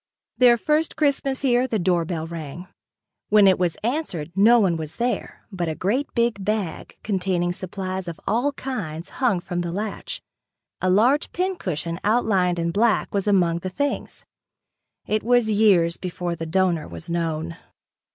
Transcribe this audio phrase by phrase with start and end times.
[0.39, 2.65] Their first Christmas here, the doorbell rang.
[3.29, 6.07] When it was answered, no one was there, but a great
[6.39, 10.19] bag containing supplies of all kinds hung from the latch.
[10.81, 14.25] A large pincushion outlined in black was among the things.
[15.05, 17.55] It was years before the donor was known.